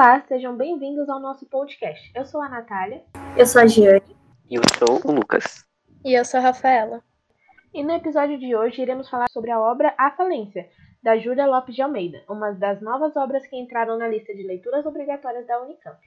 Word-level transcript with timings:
Olá, 0.00 0.24
sejam 0.26 0.56
bem-vindos 0.56 1.10
ao 1.10 1.20
nosso 1.20 1.44
podcast. 1.44 2.10
Eu 2.14 2.24
sou 2.24 2.40
a 2.40 2.48
Natália. 2.48 3.04
Eu 3.36 3.44
sou 3.44 3.60
a 3.60 3.66
Giane. 3.66 4.16
E 4.48 4.54
eu 4.54 4.62
sou 4.78 4.98
o 5.04 5.14
Lucas. 5.14 5.66
E 6.02 6.18
eu 6.18 6.24
sou 6.24 6.40
a 6.40 6.42
Rafaela. 6.42 7.02
E 7.74 7.84
no 7.84 7.92
episódio 7.92 8.38
de 8.38 8.56
hoje 8.56 8.80
iremos 8.80 9.10
falar 9.10 9.28
sobre 9.28 9.50
a 9.50 9.60
obra 9.60 9.94
A 9.98 10.10
Falência, 10.12 10.70
da 11.02 11.18
Júlia 11.18 11.44
Lopes 11.44 11.74
de 11.74 11.82
Almeida, 11.82 12.24
uma 12.30 12.50
das 12.52 12.80
novas 12.80 13.14
obras 13.14 13.46
que 13.46 13.60
entraram 13.60 13.98
na 13.98 14.08
lista 14.08 14.34
de 14.34 14.42
leituras 14.42 14.86
obrigatórias 14.86 15.46
da 15.46 15.60
Unicamp. 15.60 15.98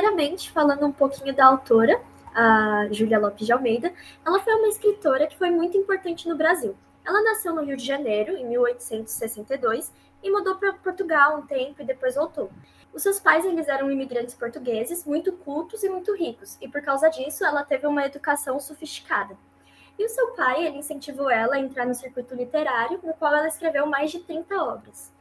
Primeiramente, 0.00 0.50
falando 0.50 0.86
um 0.86 0.92
pouquinho 0.92 1.34
da 1.34 1.44
autora, 1.44 2.00
a 2.34 2.88
Júlia 2.90 3.18
Lopes 3.18 3.44
de 3.44 3.52
Almeida, 3.52 3.92
ela 4.24 4.40
foi 4.40 4.54
uma 4.54 4.68
escritora 4.68 5.26
que 5.26 5.36
foi 5.36 5.50
muito 5.50 5.76
importante 5.76 6.26
no 6.26 6.38
Brasil. 6.38 6.74
Ela 7.04 7.20
nasceu 7.20 7.54
no 7.54 7.62
Rio 7.62 7.76
de 7.76 7.84
Janeiro, 7.84 8.34
em 8.34 8.46
1862, 8.46 9.92
e 10.22 10.30
mudou 10.30 10.54
para 10.54 10.72
Portugal 10.72 11.36
um 11.36 11.46
tempo 11.46 11.82
e 11.82 11.84
depois 11.84 12.14
voltou. 12.14 12.50
Os 12.94 13.02
seus 13.02 13.20
pais 13.20 13.44
eles 13.44 13.68
eram 13.68 13.90
imigrantes 13.90 14.34
portugueses, 14.34 15.04
muito 15.04 15.32
cultos 15.32 15.84
e 15.84 15.90
muito 15.90 16.16
ricos, 16.16 16.56
e 16.62 16.68
por 16.68 16.80
causa 16.80 17.10
disso 17.10 17.44
ela 17.44 17.62
teve 17.62 17.86
uma 17.86 18.06
educação 18.06 18.58
sofisticada. 18.58 19.36
E 19.98 20.06
o 20.06 20.08
seu 20.08 20.28
pai 20.28 20.66
ele 20.66 20.78
incentivou 20.78 21.28
ela 21.28 21.56
a 21.56 21.60
entrar 21.60 21.84
no 21.84 21.94
circuito 21.94 22.34
literário, 22.34 22.98
no 23.02 23.12
qual 23.12 23.36
ela 23.36 23.48
escreveu 23.48 23.84
mais 23.84 24.10
de 24.10 24.20
30 24.20 24.64
obras. 24.64 25.12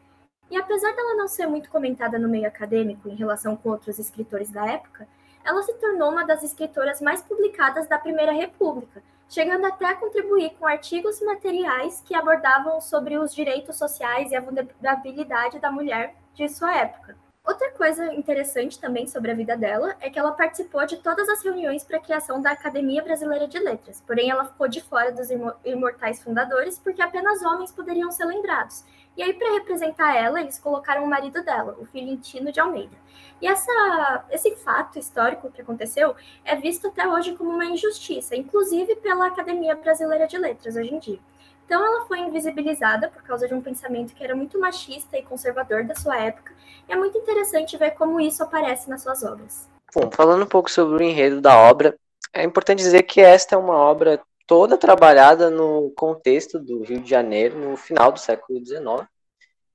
E 0.50 0.58
apesar 0.58 0.96
dela 0.96 1.16
não 1.16 1.28
ser 1.28 1.48
muito 1.48 1.70
comentada 1.70 2.18
no 2.18 2.28
meio 2.28 2.48
acadêmico 2.48 3.08
em 3.08 3.16
relação 3.16 3.56
com 3.56 3.70
outros 3.70 4.00
escritores 4.00 4.50
da 4.52 4.66
época, 4.66 5.08
ela 5.44 5.62
se 5.64 5.74
tornou 5.76 6.12
uma 6.12 6.26
das 6.26 6.44
escritoras 6.44 7.02
mais 7.02 7.22
publicadas 7.22 7.88
da 7.88 7.98
Primeira 7.98 8.32
República, 8.32 9.02
chegando 9.30 9.66
até 9.66 9.86
a 9.86 9.96
contribuir 9.96 10.52
com 10.60 10.66
artigos 10.66 11.22
e 11.22 11.26
materiais 11.26 12.02
que 12.06 12.16
abordavam 12.16 12.82
sobre 12.82 13.18
os 13.18 13.34
direitos 13.34 13.78
sociais 13.78 14.32
e 14.32 14.36
a 14.36 14.42
vulnerabilidade 14.42 15.60
da 15.60 15.72
mulher 15.72 16.16
de 16.34 16.50
sua 16.50 16.76
época. 16.76 17.16
Outra 17.46 17.72
coisa 17.72 18.14
interessante 18.14 18.80
também 18.80 19.08
sobre 19.08 19.32
a 19.32 19.34
vida 19.34 19.56
dela 19.58 19.96
é 20.02 20.10
que 20.10 20.20
ela 20.20 20.34
participou 20.34 20.86
de 20.86 20.98
todas 20.98 21.28
as 21.30 21.44
reuniões 21.44 21.84
para 21.84 21.98
a 21.98 22.02
criação 22.02 22.42
da 22.42 22.52
Academia 22.52 23.02
Brasileira 23.02 23.48
de 23.48 23.58
Letras, 23.58 24.04
porém 24.06 24.30
ela 24.30 24.46
ficou 24.46 24.68
de 24.68 24.82
fora 24.82 25.12
dos 25.12 25.30
imortais 25.66 26.22
fundadores 26.22 26.78
porque 26.78 27.02
apenas 27.02 27.42
homens 27.42 27.72
poderiam 27.72 28.12
ser 28.12 28.26
lembrados. 28.26 28.84
E 29.18 29.24
aí, 29.24 29.34
para 29.34 29.54
representar 29.54 30.16
ela, 30.16 30.40
eles 30.40 30.60
colocaram 30.60 31.04
o 31.04 31.08
marido 31.08 31.44
dela, 31.44 31.76
o 31.80 31.86
filho 31.86 32.10
Intino 32.10 32.52
de 32.52 32.60
Almeida. 32.60 32.96
E 33.42 33.48
essa, 33.48 34.26
esse 34.32 34.56
fato 34.58 34.98
histórico 34.98 35.52
que 35.52 35.62
aconteceu 35.62 36.16
é 36.46 36.56
visto 36.56 36.88
até 36.88 37.08
hoje 37.08 37.36
como 37.36 37.50
uma 37.50 37.66
injustiça, 37.66 38.36
inclusive 38.36 38.96
pela 38.98 39.28
Academia 39.28 39.76
Brasileira 39.76 40.28
de 40.28 40.38
Letras 40.38 40.76
hoje 40.76 40.94
em 40.94 41.00
dia. 41.00 41.20
Então, 41.66 41.86
ela 41.86 42.06
foi 42.06 42.20
invisibilizada 42.20 43.10
por 43.10 43.22
causa 43.22 43.48
de 43.48 43.54
um 43.54 43.62
pensamento 43.62 44.16
que 44.16 44.24
era 44.24 44.36
muito 44.36 44.60
machista 44.60 45.18
e 45.18 45.24
conservador 45.24 45.84
da 45.84 45.96
sua 45.96 46.18
época. 46.18 46.54
E 46.88 46.94
é 46.94 46.96
muito 46.96 47.18
interessante 47.18 47.78
ver 47.78 47.92
como 47.92 48.20
isso 48.20 48.42
aparece 48.42 48.90
nas 48.90 49.04
suas 49.04 49.22
obras. 49.24 49.70
Bom, 49.94 50.10
falando 50.12 50.44
um 50.44 50.48
pouco 50.48 50.70
sobre 50.70 51.04
o 51.04 51.08
enredo 51.08 51.42
da 51.42 51.56
obra, 51.58 51.96
é 52.34 52.44
importante 52.44 52.80
dizer 52.80 53.04
que 53.04 53.22
esta 53.22 53.56
é 53.56 53.58
uma 53.58 53.76
obra 53.76 54.20
toda 54.50 54.80
trabalhada 54.80 55.52
no 55.52 55.92
contexto 55.92 56.58
do 56.58 56.82
Rio 56.82 57.02
de 57.02 57.08
Janeiro, 57.08 57.56
no 57.56 57.78
final 57.78 58.12
do 58.12 58.20
século 58.20 58.60
XIX. 58.66 59.08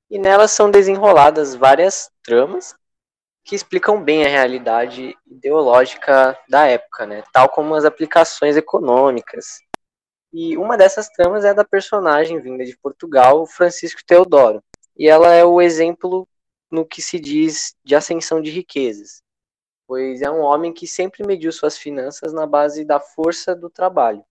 E 0.09 0.19
nela 0.19 0.49
são 0.49 0.69
desenroladas 0.69 1.55
várias 1.55 2.11
tramas 2.21 2.75
que 3.45 3.55
explicam 3.55 4.03
bem 4.03 4.25
a 4.25 4.27
realidade 4.27 5.15
ideológica 5.25 6.37
da 6.49 6.65
época, 6.67 7.05
né? 7.05 7.23
tal 7.31 7.47
como 7.47 7.73
as 7.73 7.85
aplicações 7.85 8.57
econômicas, 8.57 9.61
e 10.33 10.57
uma 10.57 10.77
dessas 10.77 11.07
tramas 11.07 11.45
é 11.45 11.51
a 11.51 11.53
da 11.53 11.63
personagem 11.63 12.41
vinda 12.41 12.65
de 12.65 12.77
Portugal, 12.77 13.45
Francisco 13.45 14.01
Teodoro. 14.05 14.61
E 14.97 15.07
ela 15.07 15.33
é 15.33 15.45
o 15.45 15.61
exemplo 15.61 16.27
no 16.69 16.85
que 16.85 17.01
se 17.01 17.17
diz 17.17 17.73
de 17.85 17.95
ascensão 17.95 18.41
de 18.41 18.51
riquezas, 18.51 19.21
pois 19.87 20.21
é 20.21 20.29
um 20.29 20.41
homem 20.41 20.73
que 20.73 20.85
sempre 20.85 21.25
mediu 21.25 21.49
suas 21.53 21.77
finanças 21.77 22.33
na 22.33 22.45
base 22.45 22.83
da 22.83 22.99
força 22.99 23.55
do 23.55 23.69
trabalho, 23.69 24.25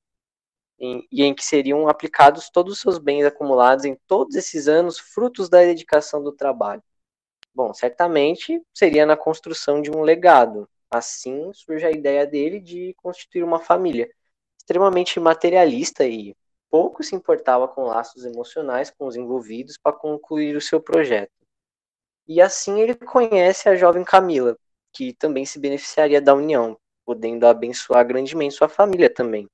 e 0.79 1.23
em 1.23 1.35
que 1.35 1.45
seriam 1.45 1.89
aplicados 1.89 2.51
todos 2.51 2.75
os 2.75 2.81
seus 2.81 2.99
bens 2.99 3.25
acumulados 3.25 3.85
em 3.85 3.97
todos 4.07 4.35
esses 4.35 4.69
anos, 4.69 4.99
frutos 4.99 5.49
da 5.49 5.61
dedicação 5.61 6.23
do 6.23 6.33
trabalho. 6.33 6.83
Bom, 7.55 7.73
certamente 7.73 8.61
seria 8.73 9.07
na 9.07 9.17
construção 9.17 9.81
de 9.81 9.91
um 9.91 10.03
legado. 10.03 10.69
Assim 10.91 11.53
surge 11.53 11.87
a 11.87 11.91
ideia 11.91 12.27
dele 12.27 12.61
de 12.61 12.95
constituir 13.03 13.45
uma 13.45 13.61
família 13.61 14.11
extremamente 14.59 15.21
materialista 15.21 16.05
e 16.05 16.34
pouco 16.71 17.03
se 17.03 17.15
importava 17.15 17.69
com 17.69 17.84
laços 17.84 18.25
emocionais 18.25 18.91
com 18.91 19.07
os 19.07 19.15
envolvidos 19.15 19.79
para 19.79 19.93
concluir 19.93 20.57
o 20.57 20.61
seu 20.61 20.81
projeto. 20.81 21.31
E 22.27 22.41
assim 22.41 22.81
ele 22.81 22.95
conhece 22.95 23.69
a 23.69 23.77
jovem 23.77 24.03
Camila, 24.03 24.57
que 24.93 25.13
também 25.13 25.45
se 25.45 25.59
beneficiaria 25.59 26.21
da 26.21 26.34
união, 26.34 26.77
podendo 27.05 27.47
abençoar 27.47 28.07
grandemente 28.07 28.55
sua 28.55 28.69
família 28.69 29.13
também. 29.13 29.49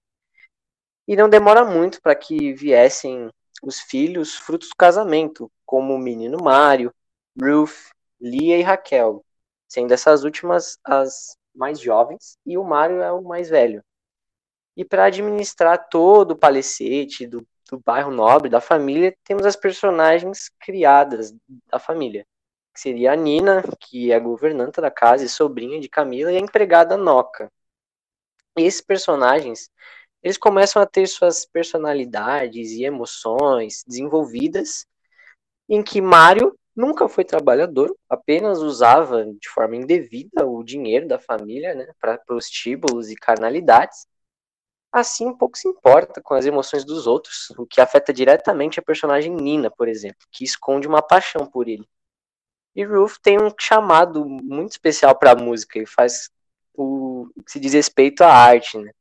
E 1.10 1.16
não 1.16 1.28
demora 1.28 1.64
muito 1.64 2.00
para 2.00 2.14
que 2.14 2.54
viessem 2.54 3.28
os 3.62 3.80
filhos 3.80 4.36
frutos 4.36 4.68
do 4.68 4.76
casamento, 4.76 5.50
como 5.66 5.94
o 5.94 5.98
menino 5.98 6.38
Mário, 6.42 6.94
Ruth, 7.38 7.90
Lia 8.20 8.56
e 8.56 8.62
Raquel, 8.62 9.24
sendo 9.68 9.92
essas 9.92 10.24
últimas 10.24 10.78
as 10.84 11.36
mais 11.54 11.80
jovens 11.80 12.38
e 12.46 12.56
o 12.56 12.64
Mário 12.64 13.02
é 13.02 13.12
o 13.12 13.22
mais 13.22 13.50
velho 13.50 13.84
e 14.80 14.84
para 14.84 15.04
administrar 15.04 15.88
todo 15.90 16.30
o 16.30 16.36
palacete 16.36 17.26
do, 17.26 17.46
do 17.70 17.78
bairro 17.78 18.10
nobre, 18.10 18.48
da 18.48 18.62
família, 18.62 19.14
temos 19.24 19.44
as 19.44 19.54
personagens 19.54 20.50
criadas 20.58 21.34
da 21.70 21.78
família. 21.78 22.26
Que 22.72 22.80
seria 22.80 23.12
a 23.12 23.16
Nina, 23.16 23.62
que 23.78 24.10
é 24.10 24.14
a 24.14 24.18
governanta 24.20 24.80
da 24.80 24.90
casa 24.90 25.22
e 25.22 25.28
sobrinha 25.28 25.80
de 25.80 25.88
Camila, 25.88 26.32
e 26.32 26.36
a 26.36 26.40
empregada 26.40 26.96
Noca. 26.96 27.52
Esses 28.56 28.80
personagens, 28.80 29.70
eles 30.22 30.36
começam 30.38 30.80
a 30.82 30.86
ter 30.86 31.06
suas 31.06 31.46
personalidades 31.46 32.72
e 32.72 32.84
emoções 32.84 33.82
desenvolvidas, 33.86 34.86
em 35.68 35.82
que 35.82 36.00
Mário 36.00 36.58
nunca 36.74 37.08
foi 37.08 37.24
trabalhador, 37.24 37.94
apenas 38.08 38.60
usava 38.60 39.24
de 39.24 39.48
forma 39.48 39.76
indevida 39.76 40.46
o 40.46 40.62
dinheiro 40.62 41.06
da 41.08 41.18
família 41.18 41.74
né, 41.74 41.86
para 42.00 42.18
prostíbulos 42.18 43.10
e 43.10 43.16
carnalidades, 43.16 44.06
assim 44.92 45.32
pouco 45.36 45.56
se 45.56 45.68
importa 45.68 46.20
com 46.20 46.34
as 46.34 46.44
emoções 46.44 46.84
dos 46.84 47.06
outros, 47.06 47.50
o 47.56 47.66
que 47.66 47.80
afeta 47.80 48.12
diretamente 48.12 48.80
a 48.80 48.82
personagem 48.82 49.34
Nina, 49.34 49.70
por 49.70 49.88
exemplo, 49.88 50.26
que 50.30 50.44
esconde 50.44 50.88
uma 50.88 51.02
paixão 51.02 51.46
por 51.46 51.68
ele. 51.68 51.86
E 52.74 52.84
Ruth 52.84 53.16
tem 53.22 53.40
um 53.40 53.52
chamado 53.58 54.24
muito 54.24 54.72
especial 54.72 55.16
para 55.18 55.32
a 55.32 55.36
música 55.36 55.78
e 55.78 55.86
faz 55.86 56.30
o 56.74 57.28
que 57.44 57.52
se 57.52 57.60
diz 57.60 57.72
respeito 57.72 58.22
à 58.22 58.32
arte, 58.32 58.78
né? 58.78 58.92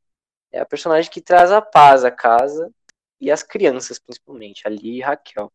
É 0.52 0.60
a 0.60 0.66
personagem 0.66 1.10
que 1.10 1.20
traz 1.20 1.52
a 1.52 1.62
paz 1.62 2.04
à 2.04 2.10
casa 2.10 2.72
e 3.20 3.30
às 3.30 3.42
crianças, 3.42 3.98
principalmente, 3.98 4.66
ali 4.66 4.98
e 4.98 5.00
Raquel. 5.00 5.52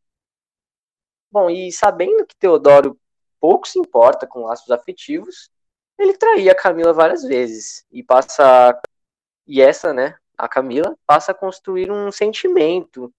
Bom, 1.31 1.49
e 1.49 1.71
sabendo 1.71 2.25
que 2.25 2.35
Teodoro 2.35 2.99
pouco 3.39 3.67
se 3.67 3.77
importa 3.79 4.25
com 4.25 4.45
laços 4.45 4.71
afetivos, 4.71 5.49
ele 5.97 6.17
traía 6.17 6.55
Camila 6.55 6.93
várias 6.93 7.23
vezes 7.23 7.85
e 7.91 8.03
passa 8.03 8.79
e 9.47 9.61
essa, 9.61 9.93
né, 9.93 10.17
a 10.37 10.47
Camila, 10.47 10.97
passa 11.05 11.31
a 11.31 11.35
construir 11.35 11.91
um 11.91 12.11
sentimento 12.11 13.13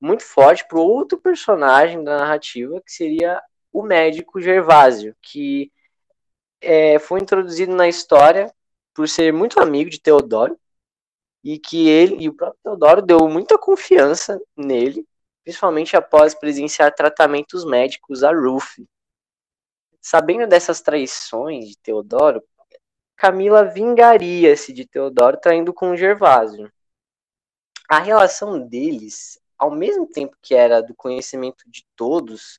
muito 0.00 0.22
forte 0.22 0.66
para 0.66 0.78
outro 0.78 1.18
personagem 1.18 2.02
da 2.02 2.18
narrativa, 2.18 2.80
que 2.82 2.92
seria 2.92 3.42
o 3.72 3.82
médico 3.82 4.40
Gervásio, 4.40 5.14
que 5.20 5.70
é, 6.60 6.98
foi 6.98 7.20
introduzido 7.20 7.74
na 7.74 7.88
história 7.88 8.52
por 8.94 9.08
ser 9.08 9.32
muito 9.32 9.60
amigo 9.60 9.90
de 9.90 10.00
Teodoro, 10.00 10.58
e 11.42 11.58
que 11.58 11.88
ele 11.88 12.16
e 12.22 12.28
o 12.28 12.34
próprio 12.34 12.60
Teodoro 12.62 13.02
deu 13.02 13.28
muita 13.28 13.58
confiança 13.58 14.40
nele, 14.56 15.06
principalmente 15.42 15.96
após 15.96 16.34
presenciar 16.34 16.94
tratamentos 16.94 17.64
médicos 17.64 18.22
a 18.22 18.32
Ruth. 18.32 18.86
Sabendo 20.00 20.46
dessas 20.46 20.80
traições 20.80 21.68
de 21.68 21.76
Teodoro, 21.78 22.42
Camila 23.16 23.64
vingaria-se 23.64 24.72
de 24.72 24.86
Teodoro 24.86 25.38
traindo 25.38 25.74
com 25.74 25.96
Gervásio. 25.96 26.72
A 27.88 27.98
relação 27.98 28.66
deles, 28.66 29.38
ao 29.58 29.70
mesmo 29.70 30.06
tempo 30.06 30.36
que 30.40 30.54
era 30.54 30.80
do 30.80 30.94
conhecimento 30.94 31.64
de 31.68 31.84
todos, 31.94 32.58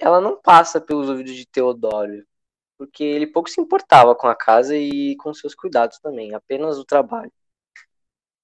ela 0.00 0.20
não 0.20 0.40
passa 0.40 0.80
pelos 0.80 1.08
ouvidos 1.08 1.34
de 1.34 1.46
Teodoro, 1.46 2.26
porque 2.78 3.04
ele 3.04 3.26
pouco 3.26 3.50
se 3.50 3.60
importava 3.60 4.14
com 4.14 4.26
a 4.26 4.34
casa 4.34 4.76
e 4.76 5.14
com 5.16 5.34
seus 5.34 5.54
cuidados 5.54 5.98
também, 5.98 6.34
apenas 6.34 6.78
o 6.78 6.84
trabalho. 6.84 7.32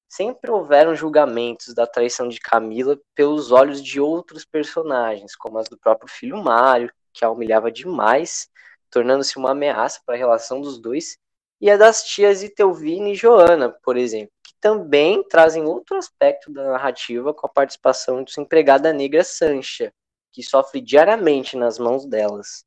Sempre 0.08 0.50
houveram 0.50 0.94
julgamentos 0.94 1.75
da 1.75 1.87
traição 1.87 2.28
de 2.28 2.40
Camila 2.40 2.99
pelos 3.14 3.52
olhos 3.52 3.82
de 3.82 4.00
outros 4.00 4.44
personagens, 4.44 5.37
como 5.37 5.58
as 5.58 5.69
do 5.69 5.78
próprio 5.78 6.10
filho 6.10 6.43
Mário, 6.43 6.93
que 7.12 7.25
a 7.25 7.31
humilhava 7.31 7.70
demais 7.70 8.49
tornando-se 8.90 9.37
uma 9.37 9.50
ameaça 9.52 10.00
para 10.05 10.14
a 10.14 10.19
relação 10.19 10.60
dos 10.60 10.78
dois, 10.78 11.19
e 11.60 11.70
a 11.70 11.76
das 11.76 12.05
tias 12.05 12.43
Itelvine 12.43 13.12
e 13.12 13.14
Joana, 13.14 13.70
por 13.82 13.96
exemplo, 13.96 14.32
que 14.43 14.55
também 14.60 15.22
trazem 15.25 15.64
outro 15.64 15.96
aspecto 15.96 16.52
da 16.52 16.72
narrativa 16.72 17.34
com 17.34 17.46
a 17.46 17.50
participação 17.50 18.22
de 18.22 18.32
sua 18.32 18.43
empregada 18.43 18.93
negra 18.93 19.25
Sancha, 19.25 19.93
que 20.32 20.43
sofre 20.43 20.81
diariamente 20.81 21.56
nas 21.56 21.78
mãos 21.78 22.06
delas. 22.06 22.64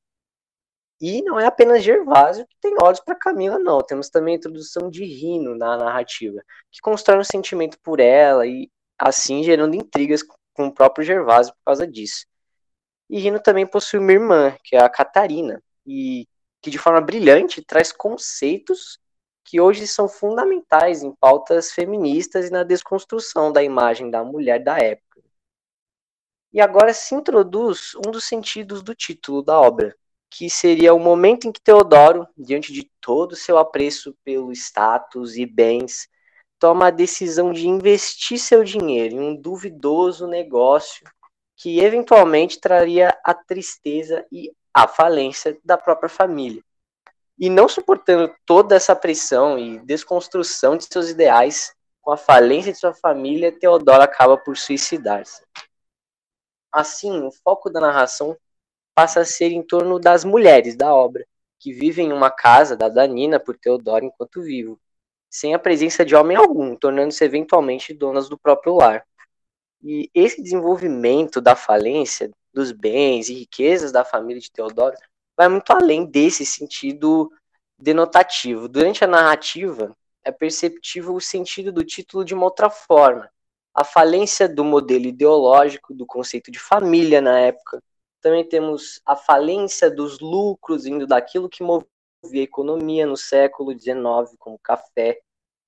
E 1.01 1.23
não 1.23 1.39
é 1.39 1.47
apenas 1.47 1.83
Gervásio 1.83 2.45
que 2.47 2.55
tem 2.61 2.75
olhos 2.79 2.99
para 2.99 3.15
Camila, 3.15 3.57
não. 3.57 3.81
Temos 3.81 4.09
também 4.09 4.35
a 4.35 4.37
introdução 4.37 4.87
de 4.87 5.03
Rino 5.03 5.57
na 5.57 5.75
narrativa, 5.75 6.43
que 6.71 6.79
constrói 6.79 7.19
um 7.19 7.23
sentimento 7.23 7.79
por 7.81 7.99
ela 7.99 8.45
e, 8.45 8.69
assim, 8.99 9.43
gerando 9.43 9.75
intrigas 9.75 10.21
com 10.53 10.67
o 10.67 10.73
próprio 10.73 11.03
Gervásio 11.03 11.53
por 11.55 11.63
causa 11.65 11.87
disso. 11.87 12.27
E 13.09 13.19
Rino 13.19 13.41
também 13.41 13.65
possui 13.65 13.99
uma 13.99 14.11
irmã, 14.11 14.55
que 14.63 14.75
é 14.75 14.79
a 14.79 14.89
Catarina, 14.89 15.61
e 15.87 16.27
que 16.61 16.69
de 16.69 16.77
forma 16.77 17.01
brilhante 17.01 17.63
traz 17.63 17.91
conceitos 17.91 18.99
que 19.43 19.59
hoje 19.59 19.87
são 19.87 20.07
fundamentais 20.07 21.01
em 21.01 21.13
pautas 21.15 21.71
feministas 21.71 22.47
e 22.47 22.51
na 22.51 22.63
desconstrução 22.63 23.51
da 23.51 23.63
imagem 23.63 24.11
da 24.11 24.23
mulher 24.23 24.63
da 24.63 24.77
época. 24.77 25.19
E 26.53 26.61
agora 26.61 26.93
se 26.93 27.15
introduz 27.15 27.95
um 27.95 28.11
dos 28.11 28.25
sentidos 28.25 28.83
do 28.83 28.93
título 28.93 29.41
da 29.41 29.59
obra, 29.59 29.95
que 30.31 30.49
seria 30.49 30.93
o 30.93 30.99
momento 30.99 31.45
em 31.45 31.51
que 31.51 31.61
Teodoro, 31.61 32.25
diante 32.37 32.71
de 32.71 32.89
todo 33.01 33.33
o 33.33 33.35
seu 33.35 33.57
apreço 33.57 34.15
pelo 34.23 34.53
status 34.53 35.35
e 35.35 35.45
bens, 35.45 36.07
toma 36.57 36.87
a 36.87 36.91
decisão 36.91 37.51
de 37.51 37.67
investir 37.67 38.39
seu 38.39 38.63
dinheiro 38.63 39.15
em 39.15 39.19
um 39.19 39.35
duvidoso 39.35 40.25
negócio 40.25 41.05
que 41.57 41.79
eventualmente 41.79 42.61
traria 42.61 43.13
a 43.25 43.33
tristeza 43.33 44.25
e 44.31 44.51
a 44.73 44.87
falência 44.87 45.59
da 45.65 45.77
própria 45.77 46.09
família. 46.09 46.63
E 47.37 47.49
não 47.49 47.67
suportando 47.67 48.33
toda 48.45 48.75
essa 48.75 48.95
pressão 48.95 49.59
e 49.59 49.79
desconstrução 49.79 50.77
de 50.77 50.85
seus 50.85 51.09
ideais, 51.09 51.75
com 52.01 52.11
a 52.11 52.17
falência 52.17 52.71
de 52.71 52.79
sua 52.79 52.93
família, 52.93 53.51
Teodoro 53.51 54.01
acaba 54.01 54.37
por 54.37 54.55
suicidar-se. 54.57 55.43
Assim, 56.71 57.21
o 57.21 57.31
foco 57.31 57.69
da 57.69 57.81
narração 57.81 58.37
passa 58.93 59.21
a 59.21 59.25
ser 59.25 59.51
em 59.51 59.63
torno 59.63 59.99
das 59.99 60.23
mulheres 60.23 60.75
da 60.75 60.93
obra, 60.93 61.25
que 61.59 61.71
vivem 61.71 62.09
em 62.09 62.13
uma 62.13 62.31
casa 62.31 62.75
da 62.75 62.89
Danina 62.89 63.39
por 63.39 63.57
Teodoro 63.57 64.05
enquanto 64.05 64.41
vivo, 64.41 64.79
sem 65.29 65.53
a 65.53 65.59
presença 65.59 66.03
de 66.03 66.15
homem 66.15 66.35
algum, 66.35 66.75
tornando-se 66.75 67.23
eventualmente 67.23 67.93
donas 67.93 68.27
do 68.27 68.37
próprio 68.37 68.75
lar. 68.75 69.05
E 69.83 70.09
esse 70.13 70.41
desenvolvimento 70.41 71.39
da 71.39 71.55
falência 71.55 72.31
dos 72.53 72.71
bens 72.71 73.29
e 73.29 73.33
riquezas 73.33 73.91
da 73.91 74.03
família 74.03 74.41
de 74.41 74.51
Teodoro 74.51 74.95
vai 75.37 75.47
muito 75.47 75.71
além 75.71 76.05
desse 76.05 76.45
sentido 76.45 77.31
denotativo. 77.77 78.67
Durante 78.67 79.03
a 79.03 79.07
narrativa, 79.07 79.95
é 80.23 80.31
perceptível 80.31 81.15
o 81.15 81.21
sentido 81.21 81.71
do 81.71 81.83
título 81.83 82.23
de 82.23 82.33
uma 82.33 82.45
outra 82.45 82.69
forma. 82.69 83.29
A 83.73 83.83
falência 83.83 84.49
do 84.49 84.63
modelo 84.63 85.05
ideológico 85.05 85.93
do 85.93 86.05
conceito 86.05 86.51
de 86.51 86.59
família 86.59 87.21
na 87.21 87.39
época, 87.39 87.81
também 88.21 88.47
temos 88.47 89.01
a 89.05 89.15
falência 89.15 89.89
dos 89.89 90.19
lucros 90.19 90.85
indo 90.85 91.07
daquilo 91.07 91.49
que 91.49 91.63
movia 91.63 91.87
a 92.33 92.37
economia 92.37 93.05
no 93.05 93.17
século 93.17 93.77
XIX, 93.77 94.35
como 94.37 94.59
café, 94.59 95.19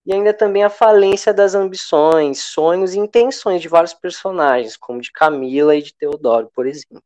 e 0.06 0.14
ainda 0.14 0.34
também 0.34 0.64
a 0.64 0.70
falência 0.70 1.34
das 1.34 1.56
ambições, 1.56 2.42
sonhos 2.44 2.94
e 2.94 3.00
intenções 3.00 3.62
de 3.62 3.68
vários 3.68 3.94
personagens, 3.94 4.78
como 4.78 5.02
de 5.02 5.12
Camila 5.12 5.76
e 5.76 5.82
de 5.82 5.94
Teodoro, 5.96 6.52
por 6.54 6.68
exemplo. 6.68 7.02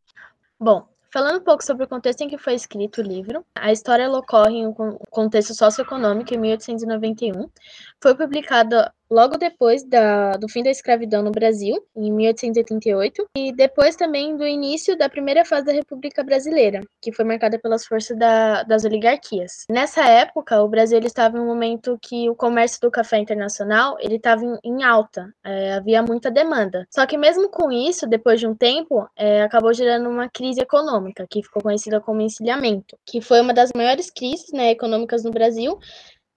Bom, 0.59 0.87
Falando 1.09 1.39
um 1.39 1.43
pouco 1.43 1.63
sobre 1.63 1.85
o 1.85 1.87
contexto 1.87 2.21
em 2.21 2.27
que 2.27 2.37
foi 2.37 2.53
escrito 2.53 2.99
o 2.99 3.03
livro, 3.03 3.45
a 3.55 3.71
história 3.71 4.11
ocorre 4.11 4.57
em 4.57 4.67
um 4.67 4.73
contexto 5.09 5.53
socioeconômico 5.55 6.33
em 6.33 6.37
1891. 6.37 7.49
Foi 8.01 8.13
publicada 8.13 8.93
logo 9.09 9.37
depois 9.37 9.83
da, 9.83 10.33
do 10.33 10.47
fim 10.49 10.63
da 10.63 10.69
escravidão 10.69 11.23
no 11.23 11.31
Brasil, 11.31 11.75
em 11.95 12.11
1888, 12.11 13.27
e 13.35 13.51
depois 13.53 13.95
também 13.95 14.35
do 14.35 14.45
início 14.45 14.97
da 14.97 15.09
primeira 15.09 15.45
fase 15.45 15.65
da 15.65 15.71
República 15.71 16.23
Brasileira, 16.23 16.81
que 17.01 17.11
foi 17.11 17.25
marcada 17.25 17.59
pelas 17.59 17.85
forças 17.85 18.17
da, 18.17 18.63
das 18.63 18.85
oligarquias. 18.85 19.65
Nessa 19.69 20.07
época, 20.07 20.61
o 20.61 20.67
Brasil 20.67 20.99
estava 20.99 21.37
em 21.37 21.41
um 21.41 21.45
momento 21.45 21.97
que 22.01 22.29
o 22.29 22.35
comércio 22.35 22.79
do 22.81 22.91
café 22.91 23.17
internacional 23.17 23.97
ele 23.99 24.15
estava 24.15 24.43
em, 24.43 24.57
em 24.63 24.83
alta, 24.83 25.33
é, 25.43 25.73
havia 25.73 26.01
muita 26.01 26.29
demanda. 26.29 26.85
Só 26.89 27.05
que 27.05 27.17
mesmo 27.17 27.49
com 27.49 27.71
isso, 27.71 28.07
depois 28.07 28.39
de 28.39 28.47
um 28.47 28.55
tempo, 28.55 29.07
é, 29.15 29.43
acabou 29.43 29.73
gerando 29.73 30.09
uma 30.09 30.29
crise 30.29 30.61
econômica, 30.61 31.25
que 31.29 31.43
ficou 31.43 31.61
conhecida 31.61 31.99
como 32.01 32.21
encilhamento, 32.21 32.97
que 33.05 33.21
foi 33.21 33.41
uma 33.41 33.53
das 33.53 33.71
maiores 33.75 34.09
crises 34.09 34.51
né, 34.51 34.71
econômicas 34.71 35.23
no 35.23 35.31
Brasil, 35.31 35.77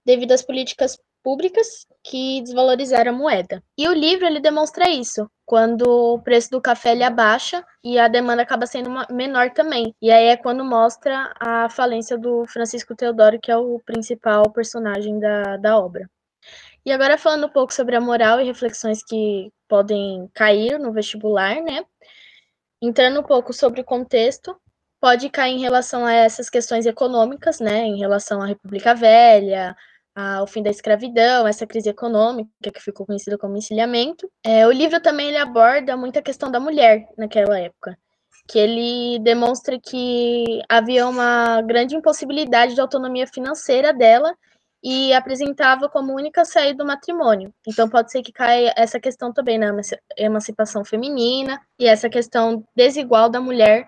devido 0.05 0.31
às 0.31 0.41
políticas 0.41 0.97
públicas 1.23 1.85
que 2.03 2.41
desvalorizaram 2.41 3.11
a 3.11 3.15
moeda. 3.15 3.63
E 3.77 3.87
o 3.87 3.93
livro 3.93 4.25
ele 4.25 4.39
demonstra 4.39 4.89
isso, 4.89 5.29
quando 5.45 5.83
o 5.83 6.19
preço 6.19 6.49
do 6.49 6.61
café 6.61 6.91
ele 6.91 7.03
abaixa 7.03 7.65
e 7.83 7.99
a 7.99 8.07
demanda 8.07 8.41
acaba 8.41 8.65
sendo 8.65 8.89
menor 9.09 9.51
também. 9.51 9.95
E 10.01 10.11
aí 10.11 10.27
é 10.27 10.37
quando 10.37 10.63
mostra 10.63 11.33
a 11.39 11.69
falência 11.69 12.17
do 12.17 12.45
Francisco 12.47 12.95
Teodoro, 12.95 13.39
que 13.39 13.51
é 13.51 13.57
o 13.57 13.79
principal 13.85 14.49
personagem 14.51 15.19
da, 15.19 15.57
da 15.57 15.77
obra. 15.77 16.09
E 16.85 16.91
agora 16.91 17.17
falando 17.17 17.45
um 17.45 17.51
pouco 17.51 17.73
sobre 17.73 17.95
a 17.95 18.01
moral 18.01 18.39
e 18.39 18.45
reflexões 18.45 19.03
que 19.03 19.51
podem 19.67 20.27
cair 20.33 20.79
no 20.79 20.91
vestibular, 20.91 21.61
né? 21.61 21.85
Entrando 22.81 23.19
um 23.19 23.23
pouco 23.23 23.53
sobre 23.53 23.81
o 23.81 23.85
contexto, 23.85 24.59
pode 24.99 25.29
cair 25.29 25.53
em 25.53 25.59
relação 25.59 26.05
a 26.05 26.13
essas 26.13 26.49
questões 26.49 26.85
econômicas, 26.85 27.59
né? 27.59 27.81
Em 27.81 27.99
relação 27.99 28.41
à 28.41 28.45
República 28.47 28.95
Velha, 28.95 29.75
ao 30.15 30.45
fim 30.45 30.61
da 30.61 30.69
escravidão, 30.69 31.47
essa 31.47 31.65
crise 31.65 31.89
econômica 31.89 32.71
que 32.73 32.81
ficou 32.81 33.05
conhecida 33.05 33.37
como 33.37 33.57
encilhamento. 33.57 34.29
É, 34.43 34.67
o 34.67 34.71
livro 34.71 34.99
também 34.99 35.29
ele 35.29 35.37
aborda 35.37 35.95
muita 35.95 36.21
questão 36.21 36.51
da 36.51 36.59
mulher 36.59 37.07
naquela 37.17 37.59
época, 37.59 37.97
que 38.47 38.59
ele 38.59 39.19
demonstra 39.19 39.79
que 39.79 40.61
havia 40.67 41.07
uma 41.07 41.61
grande 41.61 41.95
impossibilidade 41.95 42.75
de 42.75 42.81
autonomia 42.81 43.25
financeira 43.27 43.93
dela 43.93 44.35
e 44.83 45.13
apresentava 45.13 45.87
como 45.87 46.15
única 46.15 46.43
saída 46.43 46.83
do 46.83 46.87
matrimônio. 46.87 47.53
Então 47.67 47.87
pode 47.87 48.11
ser 48.11 48.23
que 48.23 48.31
caia 48.31 48.73
essa 48.75 48.99
questão 48.99 49.31
também 49.31 49.57
na 49.57 49.71
emancipação 50.17 50.83
feminina 50.83 51.61
e 51.77 51.85
essa 51.85 52.09
questão 52.09 52.63
desigual 52.75 53.29
da 53.29 53.39
mulher 53.39 53.85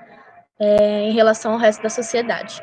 é, 0.59 1.01
em 1.01 1.11
relação 1.11 1.53
ao 1.53 1.57
resto 1.57 1.81
da 1.81 1.89
sociedade. 1.89 2.61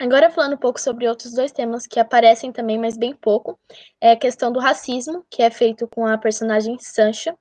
Agora 0.00 0.30
falando 0.30 0.54
um 0.54 0.58
pouco 0.58 0.80
sobre 0.80 1.08
outros 1.08 1.32
dois 1.32 1.50
temas 1.50 1.84
que 1.84 1.98
aparecem 1.98 2.52
também, 2.52 2.78
mas 2.78 2.96
bem 2.96 3.12
pouco, 3.14 3.58
é 4.00 4.12
a 4.12 4.16
questão 4.16 4.52
do 4.52 4.60
racismo, 4.60 5.24
que 5.28 5.42
é 5.42 5.50
feito 5.50 5.88
com 5.88 6.06
a 6.06 6.16
personagem 6.16 6.78
Sancha, 6.78 7.36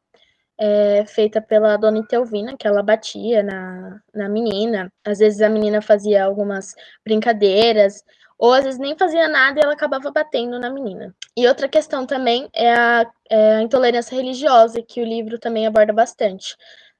é, 0.57 1.05
feita 1.05 1.39
pela 1.39 1.77
dona 1.77 1.99
Itelvina, 1.99 2.57
que 2.57 2.67
ela 2.67 2.81
batia 2.81 3.43
na, 3.43 4.01
na 4.11 4.27
menina. 4.27 4.91
Às 5.05 5.19
vezes 5.19 5.39
a 5.41 5.49
menina 5.49 5.83
fazia 5.83 6.25
algumas 6.25 6.73
brincadeiras, 7.05 8.03
ou 8.39 8.51
às 8.53 8.63
vezes 8.63 8.79
nem 8.79 8.97
fazia 8.97 9.27
nada 9.27 9.59
e 9.59 9.63
ela 9.63 9.73
acabava 9.73 10.09
batendo 10.09 10.59
na 10.59 10.71
menina. 10.71 11.15
E 11.35 11.47
outra 11.47 11.67
questão 11.67 12.07
também 12.07 12.49
é 12.53 12.73
a, 12.73 13.05
é 13.29 13.55
a 13.57 13.61
intolerância 13.61 14.15
religiosa, 14.15 14.81
que 14.81 14.99
o 14.99 15.05
livro 15.05 15.37
também 15.37 15.67
aborda 15.67 15.93
bastante. 15.93 16.55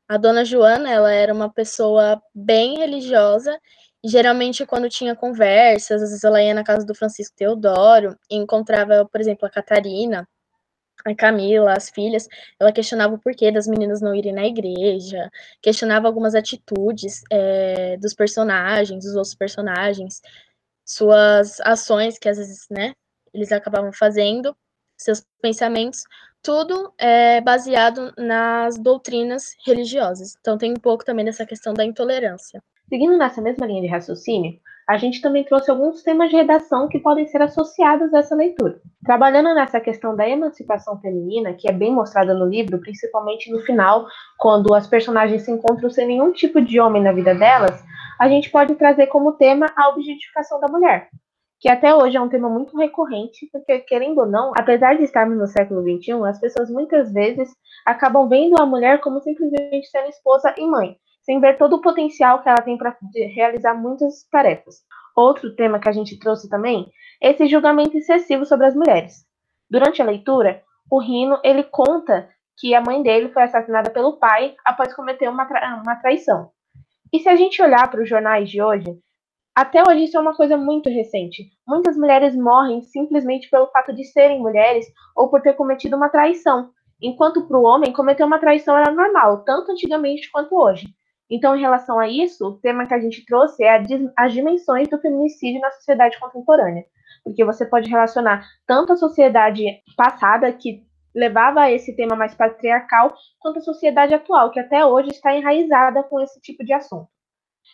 A 0.08 0.18
dona 0.18 0.46
Joana, 0.46 0.90
ela 0.90 1.12
era 1.12 1.34
uma 1.34 1.52
pessoa 1.52 2.22
bem 2.34 2.78
religiosa 2.78 3.60
geralmente, 4.08 4.66
quando 4.66 4.90
tinha 4.90 5.16
conversas, 5.16 6.02
às 6.02 6.10
vezes 6.10 6.24
ela 6.24 6.42
ia 6.42 6.54
na 6.54 6.64
casa 6.64 6.86
do 6.86 6.96
Francisco 6.96 7.36
Teodoro 7.36 8.18
e 8.30 8.36
encontrava, 8.36 9.06
por 9.12 9.20
exemplo, 9.20 9.46
a 9.46 9.50
Catarina, 9.52 10.28
a 11.06 11.16
Camila, 11.16 11.74
as 11.74 11.90
filhas, 11.90 12.28
ela 12.60 12.72
questionava 12.72 13.16
o 13.16 13.20
porquê 13.20 13.52
das 13.52 13.68
meninas 13.68 14.02
não 14.02 14.16
irem 14.16 14.34
na 14.34 14.46
igreja, 14.46 15.30
questionava 15.62 16.08
algumas 16.08 16.36
atitudes 16.36 17.22
é, 17.32 17.98
dos 17.98 18.14
personagens, 18.14 19.04
dos 19.04 19.16
outros 19.16 19.36
personagens, 19.36 20.22
suas 20.86 21.60
ações 21.62 22.18
que 22.18 22.30
às 22.30 22.38
vezes, 22.38 22.66
né, 22.70 22.94
eles 23.34 23.52
acabavam 23.52 23.92
fazendo, 23.94 24.56
seus 24.98 25.24
pensamentos, 25.42 26.04
tudo 26.42 26.94
é 26.98 27.42
baseado 27.42 28.14
nas 28.18 28.78
doutrinas 28.80 29.56
religiosas. 29.66 30.36
Então 30.40 30.58
tem 30.58 30.72
um 30.72 30.80
pouco 30.80 31.06
também 31.06 31.26
dessa 31.26 31.46
questão 31.46 31.74
da 31.74 31.86
intolerância. 31.86 32.62
Seguindo 32.90 33.18
nessa 33.18 33.42
mesma 33.42 33.66
linha 33.66 33.82
de 33.82 33.88
raciocínio, 33.88 34.58
a 34.88 34.98
gente 34.98 35.20
também 35.20 35.44
trouxe 35.44 35.70
alguns 35.70 36.02
temas 36.02 36.30
de 36.30 36.38
redação 36.38 36.88
que 36.88 36.98
podem 36.98 37.28
ser 37.28 37.42
associados 37.42 38.14
a 38.14 38.20
essa 38.20 38.34
leitura. 38.34 38.80
Trabalhando 39.04 39.54
nessa 39.54 39.82
questão 39.82 40.16
da 40.16 40.28
emancipação 40.28 40.98
feminina, 41.02 41.54
que 41.54 41.68
é 41.68 41.74
bem 41.74 41.94
mostrada 41.94 42.34
no 42.34 42.46
livro, 42.46 42.80
principalmente 42.80 43.52
no 43.52 43.60
final, 43.60 44.08
quando 44.40 44.74
as 44.74 44.88
personagens 44.88 45.42
se 45.42 45.52
encontram 45.52 45.90
sem 45.90 46.08
nenhum 46.08 46.32
tipo 46.32 46.62
de 46.62 46.80
homem 46.80 47.04
na 47.04 47.12
vida 47.12 47.36
delas, 47.36 47.84
a 48.18 48.30
gente 48.30 48.50
pode 48.50 48.74
trazer 48.76 49.08
como 49.08 49.34
tema 49.34 49.66
a 49.76 49.90
objetificação 49.90 50.58
da 50.62 50.70
mulher, 50.70 51.10
que 51.60 51.68
até 51.68 51.94
hoje 51.94 52.16
é 52.16 52.22
um 52.22 52.30
tema 52.30 52.48
muito 52.48 52.78
recorrente, 52.78 53.50
porque, 53.52 53.80
querendo 53.80 54.20
ou 54.20 54.26
não, 54.26 54.54
apesar 54.58 54.96
de 54.96 55.04
estarmos 55.04 55.38
no 55.38 55.48
século 55.48 55.82
XXI, 55.82 56.24
as 56.26 56.40
pessoas 56.40 56.70
muitas 56.70 57.12
vezes 57.12 57.50
acabam 57.86 58.30
vendo 58.30 58.56
a 58.58 58.66
mulher 58.66 59.02
como 59.02 59.20
simplesmente 59.20 59.90
sendo 59.90 60.08
esposa 60.08 60.56
e 60.58 60.66
mãe 60.66 60.96
sem 61.28 61.42
ver 61.42 61.58
todo 61.58 61.76
o 61.76 61.82
potencial 61.82 62.42
que 62.42 62.48
ela 62.48 62.62
tem 62.62 62.78
para 62.78 62.98
realizar 63.36 63.74
muitas 63.74 64.24
tarefas. 64.32 64.78
Outro 65.14 65.54
tema 65.54 65.78
que 65.78 65.90
a 65.90 65.92
gente 65.92 66.18
trouxe 66.18 66.50
também 66.50 66.90
é 67.22 67.32
esse 67.32 67.48
julgamento 67.48 67.98
excessivo 67.98 68.46
sobre 68.46 68.66
as 68.66 68.74
mulheres. 68.74 69.26
Durante 69.70 70.02
a 70.02 70.06
leitura, 70.06 70.64
o 70.90 71.00
Rino 71.00 71.38
ele 71.44 71.64
conta 71.64 72.30
que 72.58 72.74
a 72.74 72.80
mãe 72.82 73.04
dele 73.04 73.28
foi 73.28 73.44
assassinada 73.44 73.90
pelo 73.90 74.18
pai 74.18 74.56
após 74.64 74.94
cometer 74.96 75.28
uma, 75.28 75.46
tra 75.46 75.82
uma 75.84 75.98
traição. 75.98 76.50
E 77.12 77.20
se 77.20 77.28
a 77.28 77.36
gente 77.36 77.62
olhar 77.62 77.92
para 77.92 78.02
os 78.02 78.08
jornais 78.08 78.50
de 78.50 78.62
hoje, 78.62 78.86
até 79.54 79.82
hoje 79.82 80.06
isso 80.06 80.18
é 80.18 80.22
uma 80.22 80.36
coisa 80.36 80.56
muito 80.56 80.90
recente. 80.90 81.50
Muitas 81.68 81.98
mulheres 81.98 82.36
morrem 82.38 82.82
simplesmente 82.84 83.50
pelo 83.50 83.68
fato 83.68 83.94
de 83.94 84.06
serem 84.06 84.40
mulheres 84.40 84.86
ou 85.14 85.30
por 85.30 85.42
ter 85.42 85.56
cometido 85.56 85.98
uma 85.98 86.10
traição, 86.10 86.70
enquanto 87.02 87.46
para 87.46 87.58
o 87.58 87.64
homem 87.64 87.92
cometer 87.92 88.24
uma 88.24 88.40
traição 88.40 88.78
era 88.78 88.92
normal, 88.92 89.44
tanto 89.44 89.72
antigamente 89.72 90.32
quanto 90.32 90.56
hoje. 90.56 90.88
Então, 91.30 91.56
em 91.56 91.62
relação 91.62 92.00
a 92.00 92.08
isso, 92.08 92.46
o 92.48 92.60
tema 92.60 92.88
que 92.88 92.94
a 92.94 93.00
gente 93.00 93.26
trouxe 93.26 93.64
é 93.64 93.84
as 94.16 94.34
dimensões 94.34 94.88
do 94.88 95.00
feminicídio 95.00 95.60
na 95.60 95.72
sociedade 95.72 96.18
contemporânea. 96.20 96.86
Porque 97.24 97.44
você 97.44 97.66
pode 97.66 97.90
relacionar 97.90 98.46
tanto 98.66 98.94
a 98.94 98.98
sociedade 98.98 99.66
passada, 99.98 100.52
que 100.54 100.86
levava 101.14 101.62
a 101.62 101.72
esse 101.72 101.96
tema 101.96 102.16
mais 102.16 102.34
patriarcal, 102.34 103.14
quanto 103.40 103.58
a 103.58 103.62
sociedade 103.62 104.14
atual, 104.14 104.52
que 104.52 104.60
até 104.60 104.86
hoje 104.86 105.10
está 105.10 105.36
enraizada 105.36 106.04
com 106.04 106.20
esse 106.22 106.40
tipo 106.40 106.64
de 106.64 106.74
assunto. 106.74 107.10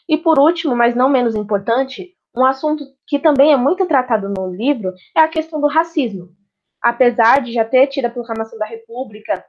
E 0.08 0.18
por 0.18 0.40
último, 0.40 0.76
mas 0.76 0.96
não 0.96 1.10
menos 1.10 1.36
importante, 1.36 2.16
um 2.36 2.46
assunto 2.46 2.84
que 3.06 3.20
também 3.20 3.54
é 3.54 3.58
muito 3.58 3.86
tratado 3.86 4.28
no 4.30 4.48
livro 4.50 4.92
é 5.16 5.20
a 5.20 5.28
questão 5.28 5.62
do 5.62 5.68
racismo. 5.68 6.30
Apesar 6.82 7.42
de 7.42 7.54
já 7.54 7.64
ter 7.64 7.88
tido 7.88 8.06
a 8.06 8.10
proclamação 8.10 8.58
da 8.58 8.66
República 8.66 9.46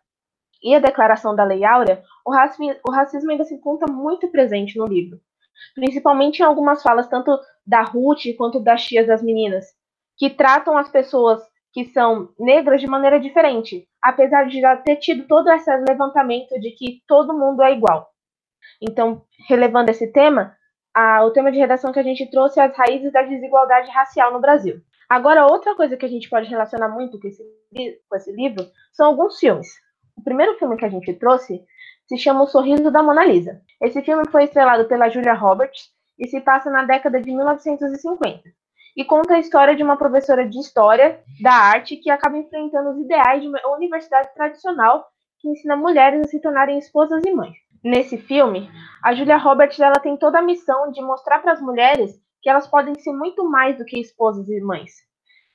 e 0.65 0.75
a 0.75 0.79
declaração 0.79 1.37
da 1.37 1.45
Lei 1.45 1.63
Áurea, 1.63 2.03
o 2.25 2.33
racismo, 2.33 2.75
o 2.89 2.91
racismo 2.91 3.31
ainda 3.31 3.45
se 3.45 3.55
encontra 3.55 3.87
muito 3.93 4.29
presente 4.29 4.79
no 4.79 4.87
livro, 4.87 5.21
principalmente 5.75 6.41
em 6.41 6.43
algumas 6.43 6.83
falas 6.83 7.07
tanto 7.07 7.39
da 7.67 7.83
Ruth 7.83 8.35
quanto 8.39 8.59
das 8.59 8.83
tias 8.85 9.07
das 9.07 9.23
meninas, 9.23 9.67
que 10.17 10.31
tratam 10.31 10.79
as 10.79 10.89
pessoas 10.89 11.43
que 11.71 11.85
são 11.87 12.31
negras 12.39 12.81
de 12.81 12.87
maneira 12.87 13.21
diferente, 13.21 13.87
apesar 14.03 14.49
de 14.49 14.61
já 14.61 14.77
ter 14.77 14.97
tido 14.97 15.27
todo 15.27 15.51
esse 15.51 15.71
levantamento 15.89 16.59
de 16.61 16.71
que 16.71 17.03
todo 17.07 17.37
mundo 17.37 17.63
é 17.63 17.73
igual. 17.73 18.09
Então, 18.81 19.23
relevando 19.49 19.91
esse 19.91 20.11
tema, 20.13 20.57
a, 20.95 21.25
o 21.25 21.33
tema 21.33 21.51
de 21.51 21.59
redação 21.59 21.93
que 21.93 21.99
a 21.99 22.03
gente 22.03 22.31
trouxe 22.31 22.61
é 22.61 22.65
as 22.65 22.77
raízes 22.77 23.13
da 23.13 23.23
desigualdade 23.23 23.91
racial 23.91 24.33
no 24.33 24.41
Brasil. 24.41 24.81
Agora, 25.09 25.47
outra 25.47 25.75
coisa 25.75 25.97
que 25.97 26.07
a 26.07 26.09
gente 26.09 26.31
pode 26.31 26.49
relacionar 26.49 26.89
muito 26.89 27.21
com 27.21 27.29
esse, 27.29 27.43
com 28.09 28.17
esse 28.17 28.33
livro 28.33 28.65
são 28.93 29.09
alguns 29.09 29.39
filmes. 29.39 29.67
O 30.17 30.23
primeiro 30.23 30.59
filme 30.59 30.77
que 30.77 30.85
a 30.85 30.89
gente 30.89 31.13
trouxe 31.15 31.63
se 32.09 32.17
chama 32.19 32.43
O 32.43 32.47
Sorriso 32.47 32.91
da 32.91 33.03
Mona 33.03 33.25
Lisa. 33.25 33.61
Esse 33.81 34.03
filme 34.03 34.25
foi 34.31 34.45
estrelado 34.45 34.87
pela 34.87 35.09
Julia 35.09 35.35
Roberts 35.35 35.91
e 36.19 36.29
se 36.29 36.41
passa 36.41 36.71
na 36.71 36.85
década 36.85 37.21
de 37.21 37.31
1950 37.31 38.43
e 38.97 39.05
conta 39.05 39.35
a 39.35 39.39
história 39.39 39.75
de 39.75 39.83
uma 39.83 39.97
professora 39.97 40.49
de 40.49 40.59
história 40.59 41.21
da 41.43 41.53
arte 41.53 41.97
que 41.97 42.11
acaba 42.11 42.39
enfrentando 42.39 42.91
os 42.91 42.99
ideais 42.99 43.43
de 43.43 43.49
uma 43.49 43.59
universidade 43.75 44.33
tradicional 44.35 45.07
que 45.41 45.49
ensina 45.49 45.77
mulheres 45.77 46.21
a 46.23 46.29
se 46.29 46.41
tornarem 46.41 46.79
esposas 46.79 47.23
e 47.27 47.33
mães. 47.33 47.57
Nesse 47.83 48.17
filme, 48.17 48.71
a 49.03 49.13
Julia 49.15 49.37
Roberts 49.37 49.79
ela 49.81 49.99
tem 49.99 50.17
toda 50.17 50.39
a 50.39 50.43
missão 50.43 50.91
de 50.91 51.03
mostrar 51.03 51.41
para 51.41 51.53
as 51.53 51.61
mulheres 51.61 52.19
que 52.41 52.49
elas 52.49 52.67
podem 52.67 52.95
ser 52.95 53.13
muito 53.13 53.49
mais 53.49 53.77
do 53.77 53.85
que 53.85 54.01
esposas 54.01 54.49
e 54.49 54.61
mães. 54.61 54.93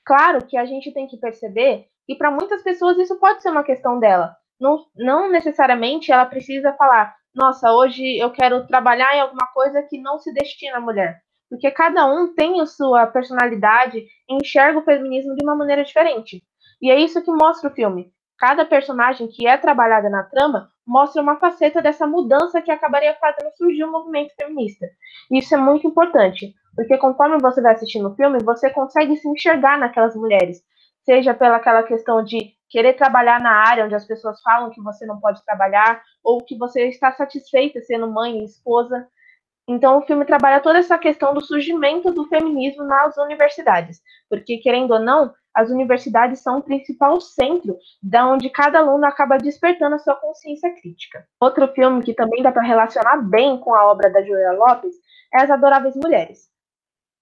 Claro 0.05 0.45
que 0.45 0.57
a 0.57 0.65
gente 0.65 0.93
tem 0.93 1.07
que 1.07 1.17
perceber 1.17 1.85
que 2.05 2.15
para 2.15 2.31
muitas 2.31 2.61
pessoas 2.61 2.97
isso 2.97 3.19
pode 3.19 3.41
ser 3.41 3.49
uma 3.49 3.63
questão 3.63 3.99
dela, 3.99 4.35
não, 4.59 4.85
não 4.95 5.29
necessariamente 5.31 6.11
ela 6.11 6.25
precisa 6.25 6.73
falar, 6.73 7.15
nossa, 7.33 7.71
hoje 7.71 8.17
eu 8.17 8.31
quero 8.31 8.65
trabalhar 8.67 9.15
em 9.15 9.21
alguma 9.21 9.47
coisa 9.53 9.81
que 9.83 9.99
não 9.99 10.17
se 10.19 10.33
destina 10.33 10.77
à 10.77 10.81
mulher. 10.81 11.21
Porque 11.49 11.71
cada 11.71 12.05
um 12.05 12.33
tem 12.33 12.61
a 12.61 12.65
sua 12.65 13.07
personalidade 13.07 13.99
e 13.99 14.35
enxerga 14.35 14.79
o 14.79 14.83
feminismo 14.83 15.35
de 15.35 15.43
uma 15.43 15.55
maneira 15.55 15.83
diferente. 15.83 16.43
E 16.81 16.91
é 16.91 16.99
isso 16.99 17.23
que 17.23 17.31
mostra 17.31 17.69
o 17.69 17.73
filme. 17.73 18.11
Cada 18.37 18.65
personagem 18.65 19.27
que 19.27 19.47
é 19.47 19.57
trabalhada 19.57 20.09
na 20.09 20.23
trama 20.23 20.69
mostra 20.87 21.21
uma 21.21 21.37
faceta 21.37 21.81
dessa 21.81 22.07
mudança 22.07 22.61
que 22.61 22.71
acabaria 22.71 23.15
fazendo 23.19 23.51
surgir 23.55 23.83
o 23.83 23.87
um 23.87 23.91
movimento 23.91 24.33
feminista. 24.39 24.87
E 25.29 25.39
isso 25.39 25.53
é 25.53 25.57
muito 25.57 25.85
importante, 25.87 26.53
porque 26.75 26.97
conforme 26.97 27.37
você 27.39 27.61
vai 27.61 27.73
assistindo 27.73 28.09
o 28.09 28.15
filme, 28.15 28.39
você 28.43 28.69
consegue 28.69 29.17
se 29.17 29.27
enxergar 29.27 29.77
naquelas 29.77 30.15
mulheres, 30.15 30.61
seja 31.03 31.33
pela 31.33 31.57
aquela 31.57 31.83
questão 31.83 32.23
de 32.23 32.53
querer 32.69 32.93
trabalhar 32.93 33.39
na 33.39 33.51
área 33.51 33.85
onde 33.85 33.95
as 33.95 34.05
pessoas 34.05 34.41
falam 34.41 34.69
que 34.69 34.81
você 34.81 35.05
não 35.05 35.19
pode 35.19 35.43
trabalhar, 35.43 36.01
ou 36.23 36.43
que 36.43 36.57
você 36.57 36.87
está 36.87 37.11
satisfeita 37.11 37.81
sendo 37.81 38.11
mãe 38.11 38.39
e 38.39 38.45
esposa. 38.45 39.07
Então, 39.67 39.99
o 39.99 40.01
filme 40.01 40.25
trabalha 40.25 40.61
toda 40.61 40.79
essa 40.79 40.97
questão 40.97 41.33
do 41.33 41.41
surgimento 41.41 42.11
do 42.11 42.25
feminismo 42.25 42.83
nas 42.83 43.17
universidades, 43.17 44.01
porque, 44.27 44.57
querendo 44.57 44.91
ou 44.91 44.99
não, 44.99 45.33
as 45.53 45.69
universidades 45.69 46.41
são 46.41 46.59
o 46.59 46.63
principal 46.63 47.19
centro 47.19 47.77
da 48.01 48.27
onde 48.27 48.49
cada 48.49 48.79
aluno 48.79 49.05
acaba 49.05 49.37
despertando 49.37 49.95
a 49.95 49.99
sua 49.99 50.15
consciência 50.15 50.73
crítica. 50.73 51.27
Outro 51.39 51.67
filme 51.69 52.03
que 52.03 52.13
também 52.13 52.41
dá 52.41 52.51
para 52.51 52.63
relacionar 52.63 53.17
bem 53.17 53.59
com 53.59 53.73
a 53.73 53.91
obra 53.91 54.09
da 54.09 54.21
Julia 54.21 54.53
Lopes 54.53 54.95
é 55.33 55.41
As 55.41 55.51
Adoráveis 55.51 55.95
Mulheres. 55.95 56.49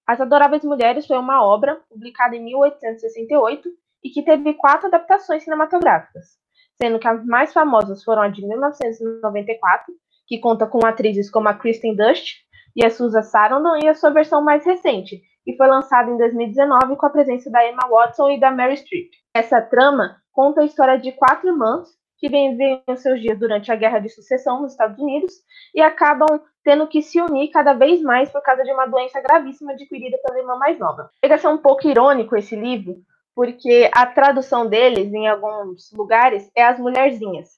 As 0.06 0.20
Adoráveis 0.20 0.64
Mulheres 0.64 1.06
foi 1.06 1.18
uma 1.18 1.44
obra 1.44 1.80
publicada 1.90 2.36
em 2.36 2.44
1868 2.44 3.68
e 4.02 4.10
que 4.10 4.22
teve 4.22 4.54
quatro 4.54 4.86
adaptações 4.86 5.44
cinematográficas, 5.44 6.38
sendo 6.80 6.98
que 6.98 7.08
as 7.08 7.24
mais 7.24 7.52
famosas 7.52 8.04
foram 8.04 8.22
a 8.22 8.28
de 8.28 8.46
1994, 8.46 9.92
que 10.26 10.38
conta 10.38 10.66
com 10.66 10.84
atrizes 10.84 11.30
como 11.30 11.48
a 11.48 11.54
Kristen 11.54 11.96
Dust 11.96 12.36
e 12.76 12.84
a 12.84 12.90
Susan 12.90 13.22
Sarandon, 13.22 13.76
e 13.82 13.88
a 13.88 13.94
sua 13.94 14.10
versão 14.10 14.42
mais 14.42 14.64
recente, 14.64 15.20
que 15.44 15.56
foi 15.56 15.66
lançada 15.66 16.10
em 16.10 16.18
2019 16.18 16.96
com 16.96 17.06
a 17.06 17.10
presença 17.10 17.50
da 17.50 17.66
Emma 17.66 17.88
Watson 17.88 18.30
e 18.30 18.40
da 18.40 18.50
Mary 18.50 18.76
Streep. 18.76 19.10
Essa 19.34 19.60
trama 19.62 20.16
conta 20.32 20.60
a 20.60 20.64
história 20.64 20.98
de 20.98 21.12
quatro 21.12 21.48
irmãs 21.48 21.88
que 22.18 22.28
vivem 22.28 22.82
os 22.86 23.00
seus 23.00 23.20
dias 23.20 23.38
durante 23.38 23.72
a 23.72 23.76
Guerra 23.76 24.00
de 24.00 24.08
Sucessão 24.08 24.60
nos 24.60 24.72
Estados 24.72 24.98
Unidos 24.98 25.32
e 25.74 25.80
acabam 25.80 26.40
tendo 26.64 26.86
que 26.86 27.00
se 27.00 27.20
unir 27.20 27.48
cada 27.48 27.72
vez 27.72 28.02
mais 28.02 28.30
por 28.30 28.42
causa 28.42 28.62
de 28.62 28.72
uma 28.72 28.86
doença 28.86 29.20
gravíssima 29.20 29.72
adquirida 29.72 30.18
pela 30.22 30.38
irmã 30.38 30.56
mais 30.56 30.78
nova. 30.78 31.10
Chega 31.24 31.36
a 31.36 31.38
ser 31.38 31.48
um 31.48 31.58
pouco 31.58 31.88
irônico 31.88 32.36
esse 32.36 32.54
livro, 32.54 32.96
porque 33.38 33.88
a 33.94 34.04
tradução 34.04 34.68
deles, 34.68 35.14
em 35.14 35.28
alguns 35.28 35.92
lugares, 35.92 36.50
é 36.56 36.64
as 36.64 36.76
mulherzinhas. 36.76 37.50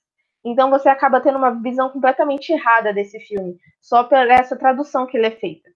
Então 0.44 0.68
você 0.68 0.90
acaba 0.90 1.22
tendo 1.22 1.38
uma 1.38 1.52
visão 1.62 1.88
completamente 1.88 2.52
errada 2.52 2.92
desse 2.92 3.18
filme, 3.20 3.56
só 3.80 4.04
por 4.04 4.18
essa 4.30 4.58
tradução 4.58 5.06
que 5.06 5.16
ele 5.16 5.28
é 5.28 5.30
feita. 5.30 5.70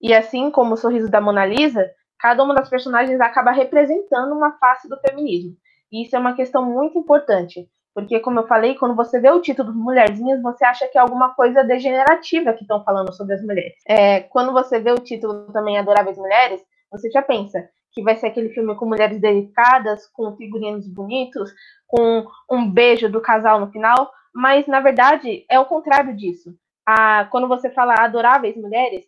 E 0.00 0.14
assim 0.14 0.52
como 0.52 0.74
o 0.74 0.76
sorriso 0.76 1.10
da 1.10 1.20
Mona 1.20 1.44
Lisa, 1.44 1.90
cada 2.20 2.44
uma 2.44 2.54
das 2.54 2.68
personagens 2.68 3.20
acaba 3.20 3.50
representando 3.50 4.36
uma 4.36 4.52
face 4.52 4.88
do 4.88 5.00
feminismo. 5.00 5.56
E 5.90 6.04
isso 6.04 6.14
é 6.14 6.20
uma 6.20 6.36
questão 6.36 6.64
muito 6.64 6.96
importante, 6.96 7.68
porque, 7.92 8.20
como 8.20 8.38
eu 8.38 8.46
falei, 8.46 8.76
quando 8.76 8.94
você 8.94 9.18
vê 9.18 9.32
o 9.32 9.40
título 9.40 9.74
Mulherzinhas, 9.74 10.40
você 10.40 10.64
acha 10.64 10.86
que 10.86 10.96
é 10.96 11.00
alguma 11.00 11.34
coisa 11.34 11.64
degenerativa 11.64 12.52
que 12.52 12.62
estão 12.62 12.84
falando 12.84 13.12
sobre 13.12 13.34
as 13.34 13.42
mulheres. 13.42 13.74
É, 13.84 14.20
quando 14.20 14.52
você 14.52 14.78
vê 14.78 14.92
o 14.92 15.00
título 15.02 15.52
também 15.52 15.76
Adoráveis 15.76 16.16
Mulheres, 16.16 16.62
você 16.88 17.10
já 17.10 17.20
pensa, 17.20 17.68
que 17.92 18.02
vai 18.02 18.16
ser 18.16 18.28
aquele 18.28 18.50
filme 18.50 18.74
com 18.76 18.86
mulheres 18.86 19.20
delicadas, 19.20 20.06
com 20.08 20.36
figurinos 20.36 20.86
bonitos, 20.86 21.52
com 21.86 22.26
um 22.50 22.70
beijo 22.70 23.08
do 23.08 23.20
casal 23.20 23.60
no 23.60 23.70
final, 23.70 24.10
mas 24.34 24.66
na 24.66 24.80
verdade 24.80 25.44
é 25.48 25.58
o 25.58 25.66
contrário 25.66 26.16
disso. 26.16 26.54
A, 26.86 27.24
quando 27.26 27.48
você 27.48 27.70
fala 27.70 27.94
adoráveis 27.98 28.56
mulheres, 28.56 29.04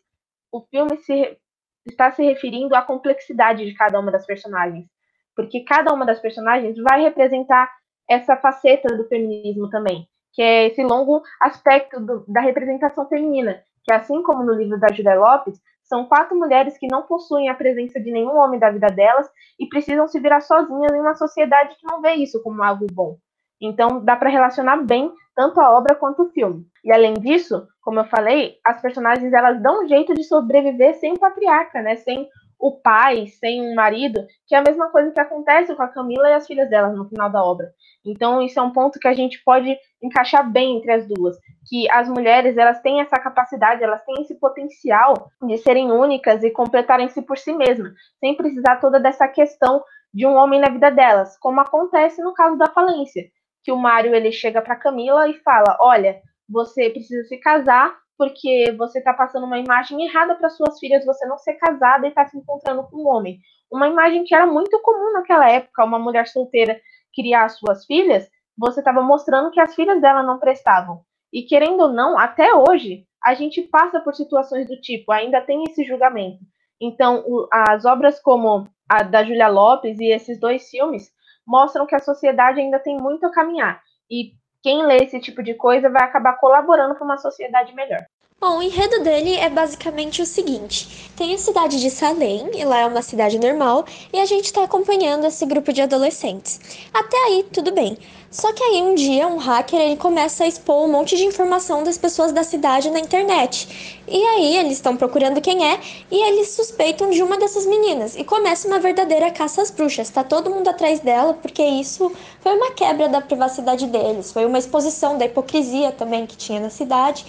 o 0.50 0.60
filme 0.62 0.96
se, 0.98 1.38
está 1.86 2.10
se 2.12 2.22
referindo 2.22 2.74
à 2.74 2.82
complexidade 2.82 3.64
de 3.64 3.74
cada 3.74 3.98
uma 3.98 4.10
das 4.10 4.26
personagens, 4.26 4.86
porque 5.34 5.60
cada 5.60 5.92
uma 5.92 6.04
das 6.04 6.20
personagens 6.20 6.76
vai 6.78 7.02
representar 7.02 7.70
essa 8.08 8.36
faceta 8.36 8.94
do 8.96 9.08
feminismo 9.08 9.70
também, 9.70 10.06
que 10.32 10.42
é 10.42 10.66
esse 10.66 10.82
longo 10.82 11.22
aspecto 11.40 12.00
do, 12.00 12.24
da 12.28 12.40
representação 12.40 13.08
feminina, 13.08 13.62
que 13.84 13.92
assim 13.92 14.22
como 14.22 14.44
no 14.44 14.54
livro 14.54 14.78
da 14.78 14.92
Julia 14.92 15.14
Lopes, 15.14 15.60
são 15.84 16.06
quatro 16.06 16.38
mulheres 16.38 16.78
que 16.78 16.88
não 16.90 17.02
possuem 17.02 17.48
a 17.48 17.54
presença 17.54 18.00
de 18.00 18.10
nenhum 18.10 18.36
homem 18.36 18.58
da 18.58 18.70
vida 18.70 18.88
delas 18.88 19.28
e 19.58 19.66
precisam 19.68 20.06
se 20.08 20.20
virar 20.20 20.40
sozinhas 20.40 20.92
em 20.92 21.00
uma 21.00 21.14
sociedade 21.14 21.76
que 21.76 21.86
não 21.90 22.00
vê 22.00 22.14
isso 22.14 22.42
como 22.42 22.62
algo 22.62 22.86
bom. 22.92 23.16
Então, 23.60 24.04
dá 24.04 24.16
para 24.16 24.30
relacionar 24.30 24.78
bem 24.78 25.12
tanto 25.34 25.60
a 25.60 25.76
obra 25.76 25.94
quanto 25.94 26.24
o 26.24 26.30
filme. 26.30 26.66
E 26.84 26.92
além 26.92 27.14
disso, 27.14 27.66
como 27.80 28.00
eu 28.00 28.04
falei, 28.04 28.56
as 28.66 28.80
personagens 28.80 29.32
elas 29.32 29.62
dão 29.62 29.84
um 29.84 29.88
jeito 29.88 30.14
de 30.14 30.24
sobreviver 30.24 30.94
sem 30.96 31.12
o 31.12 31.18
patriarca, 31.18 31.80
né? 31.80 31.96
Sem 31.96 32.28
o 32.62 32.70
pai, 32.70 33.26
sem 33.26 33.60
o 33.60 33.74
marido, 33.74 34.24
que 34.46 34.54
é 34.54 34.58
a 34.58 34.62
mesma 34.62 34.88
coisa 34.88 35.10
que 35.10 35.18
acontece 35.18 35.74
com 35.74 35.82
a 35.82 35.88
Camila 35.88 36.30
e 36.30 36.34
as 36.34 36.46
filhas 36.46 36.70
delas 36.70 36.96
no 36.96 37.08
final 37.08 37.28
da 37.28 37.42
obra. 37.42 37.72
Então, 38.06 38.40
isso 38.40 38.60
é 38.60 38.62
um 38.62 38.70
ponto 38.70 39.00
que 39.00 39.08
a 39.08 39.12
gente 39.12 39.42
pode 39.42 39.76
encaixar 40.00 40.48
bem 40.48 40.76
entre 40.76 40.92
as 40.92 41.08
duas, 41.08 41.36
que 41.68 41.90
as 41.90 42.08
mulheres, 42.08 42.56
elas 42.56 42.80
têm 42.80 43.00
essa 43.00 43.18
capacidade, 43.18 43.82
elas 43.82 44.04
têm 44.04 44.22
esse 44.22 44.38
potencial 44.38 45.28
de 45.44 45.58
serem 45.58 45.90
únicas 45.90 46.44
e 46.44 46.52
completarem-se 46.52 47.20
por 47.22 47.36
si 47.36 47.52
mesmas, 47.52 47.94
sem 48.20 48.36
precisar 48.36 48.76
toda 48.76 49.00
dessa 49.00 49.26
questão 49.26 49.82
de 50.14 50.24
um 50.24 50.34
homem 50.34 50.60
na 50.60 50.68
vida 50.68 50.88
delas, 50.88 51.36
como 51.38 51.60
acontece 51.60 52.22
no 52.22 52.32
caso 52.32 52.56
da 52.56 52.68
falência, 52.68 53.24
que 53.64 53.72
o 53.72 53.76
Mário 53.76 54.14
ele 54.14 54.30
chega 54.30 54.62
para 54.62 54.76
Camila 54.76 55.28
e 55.28 55.34
fala: 55.40 55.76
"Olha, 55.80 56.20
você 56.48 56.90
precisa 56.90 57.24
se 57.24 57.38
casar 57.38 57.96
porque 58.16 58.74
você 58.78 58.98
está 58.98 59.12
passando 59.12 59.46
uma 59.46 59.58
imagem 59.58 60.04
errada 60.04 60.34
para 60.34 60.50
suas 60.50 60.78
filhas, 60.78 61.04
você 61.04 61.26
não 61.26 61.38
ser 61.38 61.54
casada 61.54 62.06
e 62.06 62.10
estar 62.10 62.24
tá 62.24 62.30
se 62.30 62.38
encontrando 62.38 62.84
com 62.84 62.98
um 62.98 63.08
homem. 63.08 63.38
Uma 63.70 63.88
imagem 63.88 64.24
que 64.24 64.34
era 64.34 64.46
muito 64.46 64.78
comum 64.80 65.12
naquela 65.12 65.48
época, 65.48 65.84
uma 65.84 65.98
mulher 65.98 66.26
solteira 66.28 66.80
criar 67.14 67.48
suas 67.48 67.84
filhas, 67.84 68.28
você 68.56 68.80
estava 68.80 69.02
mostrando 69.02 69.50
que 69.50 69.60
as 69.60 69.74
filhas 69.74 70.00
dela 70.00 70.22
não 70.22 70.38
prestavam. 70.38 71.02
E 71.32 71.42
querendo 71.42 71.80
ou 71.80 71.92
não, 71.92 72.18
até 72.18 72.54
hoje, 72.54 73.06
a 73.22 73.34
gente 73.34 73.62
passa 73.62 74.00
por 74.00 74.14
situações 74.14 74.68
do 74.68 74.80
tipo, 74.80 75.10
ainda 75.12 75.40
tem 75.40 75.64
esse 75.64 75.84
julgamento. 75.84 76.40
Então, 76.80 77.24
as 77.50 77.84
obras 77.84 78.20
como 78.20 78.68
a 78.88 79.02
da 79.02 79.22
Julia 79.22 79.48
Lopes 79.48 79.98
e 80.00 80.06
esses 80.06 80.38
dois 80.38 80.68
filmes 80.68 81.10
mostram 81.46 81.86
que 81.86 81.94
a 81.94 82.00
sociedade 82.00 82.60
ainda 82.60 82.78
tem 82.78 82.96
muito 82.98 83.24
a 83.24 83.32
caminhar. 83.32 83.80
E 84.10 84.32
quem 84.62 84.86
lê 84.86 84.98
esse 84.98 85.20
tipo 85.20 85.42
de 85.42 85.54
coisa 85.54 85.90
vai 85.90 86.04
acabar 86.04 86.34
colaborando 86.38 86.94
para 86.94 87.04
uma 87.04 87.18
sociedade 87.18 87.74
melhor. 87.74 88.04
Bom, 88.42 88.58
o 88.58 88.62
enredo 88.64 89.04
dele 89.04 89.36
é 89.36 89.48
basicamente 89.48 90.20
o 90.20 90.26
seguinte: 90.26 91.12
tem 91.16 91.32
a 91.32 91.38
cidade 91.38 91.80
de 91.80 91.88
Salem, 91.88 92.50
e 92.56 92.64
lá 92.64 92.80
é 92.80 92.86
uma 92.86 93.00
cidade 93.00 93.38
normal, 93.38 93.84
e 94.12 94.18
a 94.18 94.26
gente 94.26 94.46
está 94.46 94.64
acompanhando 94.64 95.24
esse 95.24 95.46
grupo 95.46 95.72
de 95.72 95.80
adolescentes. 95.80 96.58
Até 96.92 97.16
aí, 97.18 97.46
tudo 97.52 97.70
bem. 97.70 97.96
Só 98.32 98.52
que 98.52 98.64
aí 98.64 98.82
um 98.82 98.96
dia 98.96 99.28
um 99.28 99.36
hacker 99.36 99.78
ele 99.78 99.96
começa 99.96 100.42
a 100.42 100.48
expor 100.48 100.84
um 100.84 100.90
monte 100.90 101.16
de 101.16 101.24
informação 101.24 101.84
das 101.84 101.96
pessoas 101.96 102.32
da 102.32 102.42
cidade 102.42 102.90
na 102.90 102.98
internet. 102.98 104.00
E 104.08 104.20
aí 104.20 104.56
eles 104.56 104.72
estão 104.72 104.96
procurando 104.96 105.40
quem 105.40 105.64
é 105.64 105.78
e 106.10 106.16
eles 106.28 106.48
suspeitam 106.48 107.10
de 107.10 107.22
uma 107.22 107.38
dessas 107.38 107.64
meninas 107.64 108.16
e 108.16 108.24
começa 108.24 108.66
uma 108.66 108.80
verdadeira 108.80 109.30
caça 109.30 109.62
às 109.62 109.70
bruxas. 109.70 110.10
Tá 110.10 110.24
todo 110.24 110.50
mundo 110.50 110.66
atrás 110.66 110.98
dela 110.98 111.34
porque 111.34 111.62
isso 111.62 112.10
foi 112.40 112.56
uma 112.56 112.72
quebra 112.72 113.08
da 113.08 113.20
privacidade 113.20 113.86
deles, 113.86 114.32
foi 114.32 114.46
uma 114.46 114.58
exposição 114.58 115.16
da 115.16 115.26
hipocrisia 115.26 115.92
também 115.92 116.26
que 116.26 116.36
tinha 116.36 116.58
na 116.58 116.70
cidade 116.70 117.24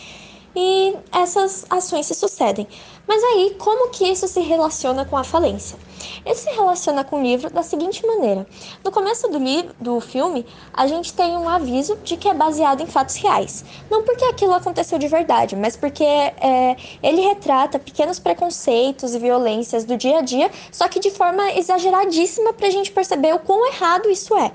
e 0.55 0.95
essas 1.11 1.65
ações 1.69 2.05
se 2.05 2.15
sucedem. 2.15 2.67
Mas 3.07 3.21
aí, 3.23 3.55
como 3.59 3.89
que 3.89 4.05
isso 4.05 4.27
se 4.27 4.39
relaciona 4.39 5.03
com 5.03 5.17
a 5.17 5.23
falência? 5.23 5.77
Ele 6.25 6.35
se 6.35 6.49
relaciona 6.51 7.03
com 7.03 7.19
o 7.19 7.23
livro 7.23 7.49
da 7.49 7.61
seguinte 7.61 8.05
maneira: 8.05 8.47
no 8.83 8.91
começo 8.91 9.27
do, 9.27 9.39
do 9.79 9.99
filme, 9.99 10.45
a 10.73 10.87
gente 10.87 11.13
tem 11.13 11.35
um 11.35 11.49
aviso 11.49 11.97
de 12.03 12.15
que 12.15 12.29
é 12.29 12.33
baseado 12.33 12.81
em 12.81 12.87
fatos 12.87 13.15
reais. 13.15 13.65
Não 13.89 14.03
porque 14.03 14.23
aquilo 14.25 14.53
aconteceu 14.53 14.97
de 14.97 15.07
verdade, 15.07 15.55
mas 15.55 15.75
porque 15.75 16.03
é, 16.03 16.77
ele 17.01 17.21
retrata 17.21 17.77
pequenos 17.77 18.19
preconceitos 18.19 19.13
e 19.13 19.19
violências 19.19 19.83
do 19.83 19.97
dia 19.97 20.19
a 20.19 20.21
dia, 20.21 20.49
só 20.71 20.87
que 20.87 20.99
de 20.99 21.11
forma 21.11 21.51
exageradíssima 21.53 22.53
para 22.53 22.67
a 22.67 22.71
gente 22.71 22.91
perceber 22.91 23.33
o 23.33 23.39
quão 23.39 23.67
errado 23.67 24.09
isso 24.09 24.35
é. 24.37 24.51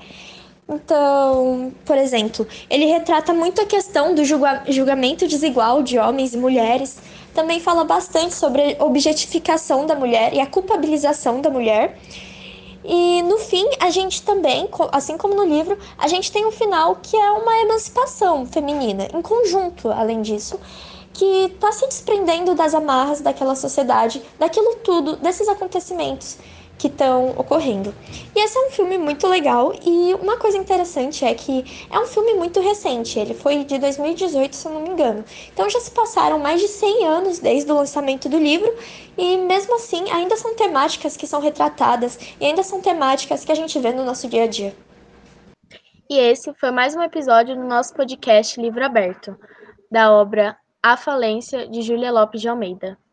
Então, 0.69 1.73
por 1.83 1.97
exemplo, 1.97 2.47
ele 2.69 2.85
retrata 2.85 3.33
muito 3.33 3.59
a 3.59 3.65
questão 3.65 4.13
do 4.13 4.23
julga 4.23 4.63
julgamento 4.67 5.27
desigual 5.27 5.81
de 5.81 5.97
homens 5.97 6.35
e 6.35 6.37
mulheres. 6.37 6.99
Também 7.33 7.59
fala 7.59 7.83
bastante 7.83 8.35
sobre 8.35 8.77
a 8.79 8.85
objetificação 8.85 9.87
da 9.87 9.95
mulher 9.95 10.31
e 10.31 10.39
a 10.39 10.45
culpabilização 10.45 11.41
da 11.41 11.49
mulher. 11.49 11.97
E 12.85 13.23
no 13.23 13.39
fim, 13.39 13.65
a 13.79 13.89
gente 13.89 14.21
também, 14.21 14.69
assim 14.91 15.17
como 15.17 15.33
no 15.33 15.43
livro, 15.43 15.75
a 15.97 16.07
gente 16.07 16.31
tem 16.31 16.45
um 16.45 16.51
final 16.51 16.97
que 17.01 17.17
é 17.17 17.31
uma 17.31 17.61
emancipação 17.61 18.45
feminina, 18.45 19.07
em 19.13 19.21
conjunto, 19.23 19.89
além 19.89 20.21
disso, 20.21 20.59
que 21.13 21.25
está 21.45 21.71
se 21.71 21.85
desprendendo 21.87 22.53
das 22.53 22.75
amarras 22.75 23.21
daquela 23.21 23.55
sociedade, 23.55 24.21
daquilo 24.37 24.75
tudo, 24.83 25.17
desses 25.17 25.47
acontecimentos 25.49 26.37
que 26.79 26.87
estão 26.87 27.31
ocorrendo. 27.31 27.93
E 28.33 28.39
esse 28.39 28.57
é 28.57 28.67
um 28.67 28.71
filme 28.71 28.97
muito 28.97 29.27
legal 29.27 29.73
e 29.85 30.15
uma 30.15 30.37
coisa 30.37 30.57
interessante 30.57 31.25
é 31.25 31.35
que 31.35 31.87
é 31.91 31.99
um 31.99 32.05
filme 32.05 32.33
muito 32.33 32.61
recente, 32.61 33.19
ele 33.19 33.33
foi 33.33 33.65
de 33.65 33.77
2018, 33.77 34.55
se 34.55 34.65
eu 34.65 34.73
não 34.73 34.81
me 34.81 34.89
engano. 34.89 35.23
Então 35.53 35.69
já 35.69 35.79
se 35.81 35.91
passaram 35.91 36.39
mais 36.39 36.61
de 36.61 36.69
100 36.69 37.05
anos 37.05 37.39
desde 37.39 37.69
o 37.71 37.75
lançamento 37.75 38.29
do 38.29 38.39
livro 38.39 38.73
e 39.17 39.37
mesmo 39.37 39.75
assim 39.75 40.09
ainda 40.09 40.37
são 40.37 40.55
temáticas 40.55 41.17
que 41.17 41.27
são 41.27 41.41
retratadas 41.41 42.17
e 42.39 42.45
ainda 42.45 42.63
são 42.63 42.81
temáticas 42.81 43.43
que 43.43 43.51
a 43.51 43.55
gente 43.55 43.77
vê 43.77 43.91
no 43.91 44.05
nosso 44.05 44.27
dia 44.27 44.43
a 44.45 44.47
dia. 44.47 44.73
E 46.09 46.17
esse 46.17 46.51
foi 46.53 46.71
mais 46.71 46.95
um 46.95 47.03
episódio 47.03 47.55
do 47.55 47.63
nosso 47.63 47.93
podcast 47.93 48.59
Livro 48.59 48.83
Aberto, 48.83 49.37
da 49.91 50.11
obra 50.11 50.57
A 50.81 50.97
Falência 50.97 51.67
de 51.67 51.81
Júlia 51.81 52.11
Lopes 52.11 52.41
de 52.41 52.47
Almeida. 52.47 52.97